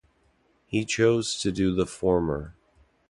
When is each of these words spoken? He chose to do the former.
He 0.65 0.83
chose 0.83 1.39
to 1.41 1.51
do 1.51 1.75
the 1.75 1.85
former. 1.85 2.55